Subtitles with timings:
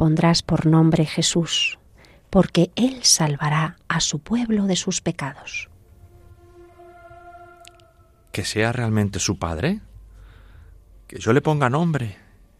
[0.00, 1.78] Pondrás por nombre Jesús,
[2.30, 5.68] porque Él salvará a su pueblo de sus pecados.
[8.32, 9.82] ¿Que sea realmente su padre?
[11.06, 12.16] Que yo le ponga nombre,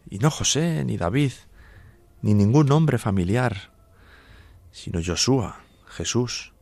[0.07, 1.31] y no José, ni David,
[2.21, 3.71] ni ningún nombre familiar,
[4.71, 5.51] sino Josué,
[5.87, 6.53] Jesús.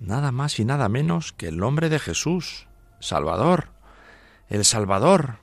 [0.00, 2.66] Nada más y nada menos que el nombre de Jesús,
[2.98, 3.68] Salvador,
[4.48, 5.38] el Salvador.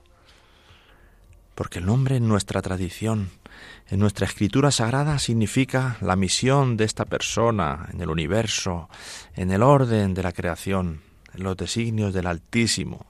[1.58, 3.30] Porque el nombre en nuestra tradición
[3.88, 8.88] en nuestra escritura sagrada significa la misión de esta persona en el universo,
[9.34, 11.02] en el orden de la creación,
[11.34, 13.06] en los designios del Altísimo.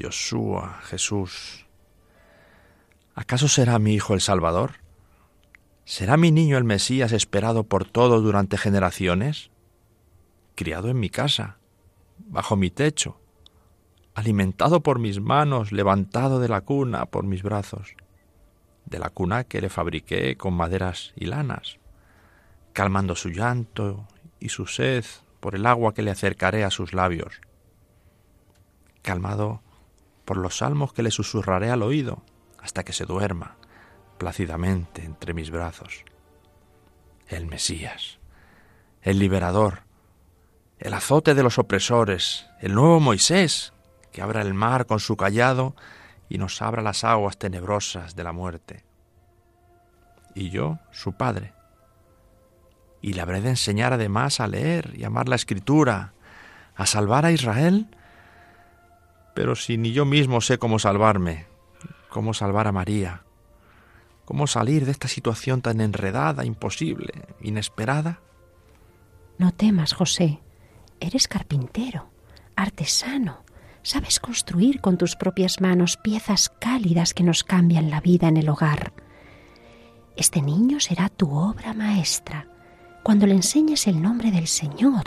[0.00, 1.66] Josué, Jesús.
[3.16, 4.74] ¿Acaso será mi hijo el Salvador?
[5.84, 9.50] ¿Será mi niño el Mesías esperado por todos durante generaciones?
[10.54, 11.58] Criado en mi casa,
[12.18, 13.20] bajo mi techo,
[14.18, 17.94] alimentado por mis manos, levantado de la cuna por mis brazos
[18.84, 21.78] de la cuna que le fabriqué con maderas y lanas,
[22.72, 24.08] calmando su llanto
[24.40, 25.04] y su sed
[25.40, 27.40] por el agua que le acercaré a sus labios,
[29.02, 29.62] calmado
[30.24, 32.22] por los salmos que le susurraré al oído
[32.60, 33.56] hasta que se duerma
[34.18, 36.04] plácidamente entre mis brazos.
[37.28, 38.18] El Mesías,
[39.02, 39.82] el liberador,
[40.78, 43.72] el azote de los opresores, el nuevo Moisés,
[44.18, 45.76] que abra el mar con su callado
[46.28, 48.84] y nos abra las aguas tenebrosas de la muerte.
[50.34, 51.52] Y yo, su padre.
[53.00, 56.14] Y le habré de enseñar además a leer y amar la escritura,
[56.74, 57.86] a salvar a Israel.
[59.36, 61.46] Pero si ni yo mismo sé cómo salvarme,
[62.08, 63.22] cómo salvar a María,
[64.24, 68.18] cómo salir de esta situación tan enredada, imposible, inesperada.
[69.38, 70.40] No temas, José.
[70.98, 72.10] Eres carpintero,
[72.56, 73.44] artesano,
[73.88, 78.50] Sabes construir con tus propias manos piezas cálidas que nos cambian la vida en el
[78.50, 78.92] hogar.
[80.14, 82.46] Este niño será tu obra maestra
[83.02, 85.04] cuando le enseñes el nombre del Señor,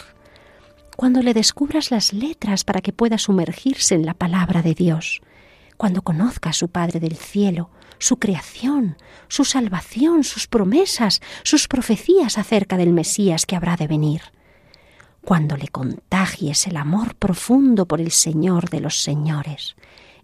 [0.98, 5.22] cuando le descubras las letras para que pueda sumergirse en la palabra de Dios,
[5.78, 8.98] cuando conozca a su Padre del cielo, su creación,
[9.28, 14.22] su salvación, sus promesas, sus profecías acerca del Mesías que habrá de venir
[15.24, 19.76] cuando le contagies el amor profundo por el Señor de los señores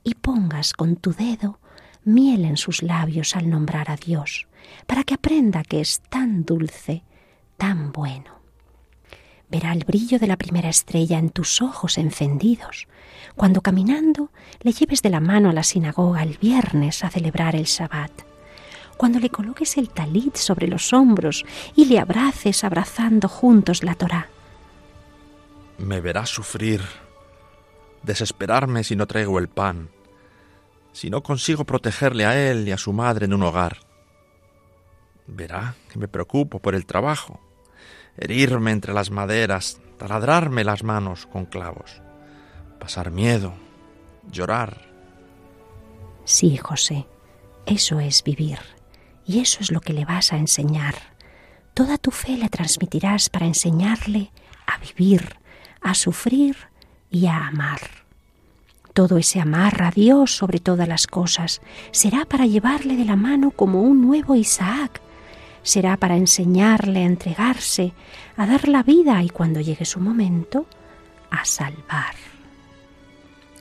[0.04, 1.60] y pongas con tu dedo
[2.04, 4.48] miel en sus labios al nombrar a Dios,
[4.86, 7.04] para que aprenda que es tan dulce,
[7.58, 8.38] tan bueno.
[9.50, 12.88] Verá el brillo de la primera estrella en tus ojos encendidos,
[13.36, 14.32] cuando caminando
[14.62, 18.12] le lleves de la mano a la sinagoga el viernes a celebrar el Sabbat,
[18.98, 24.30] cuando le coloques el talit sobre los hombros y le abraces abrazando juntos la Torá,
[25.78, 26.82] me verá sufrir,
[28.04, 29.90] desesperarme si no traigo el pan,
[30.92, 33.78] si no consigo protegerle a él y a su madre en un hogar.
[35.28, 37.40] Verá que me preocupo por el trabajo,
[38.18, 42.02] herirme entre las maderas, taladrarme las manos con clavos,
[42.80, 43.54] pasar miedo,
[44.32, 44.88] llorar.
[46.26, 47.06] Sí, José,
[47.66, 48.60] eso es vivir,
[49.26, 50.96] y eso es lo que le vas a enseñar.
[51.74, 54.32] Toda tu fe le transmitirás para enseñarle
[54.66, 55.38] a vivir,
[55.88, 56.58] a sufrir
[57.10, 57.80] y a amar.
[58.94, 61.62] Todo ese amar a Dios sobre todas las cosas
[61.92, 65.00] será para llevarle de la mano como un nuevo Isaac,
[65.64, 67.94] será para enseñarle a entregarse,
[68.36, 70.66] a dar la vida y cuando llegue su momento,
[71.30, 72.16] a salvar.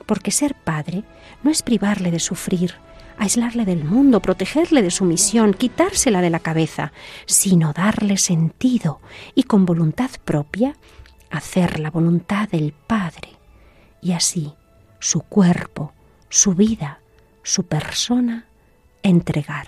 [0.05, 1.05] Porque ser padre
[1.44, 2.75] no es privarle de sufrir,
[3.19, 6.93] aislarle del mundo, protegerle de su misión, quitársela de la cabeza,
[7.26, 9.00] sino darle sentido
[9.37, 10.75] y con voluntad propia
[11.31, 13.31] hacer la voluntad del Padre
[14.00, 14.55] y así
[14.99, 15.93] su cuerpo,
[16.28, 17.00] su vida,
[17.43, 18.46] su persona
[19.02, 19.67] entregar.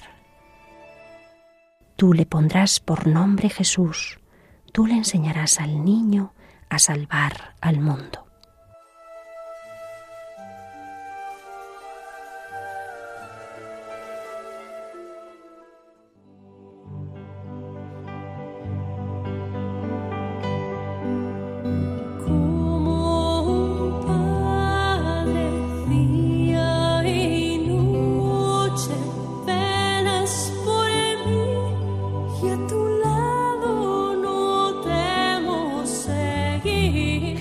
[1.96, 4.18] Tú le pondrás por nombre Jesús,
[4.72, 6.32] tú le enseñarás al niño
[6.68, 8.27] a salvar al mundo.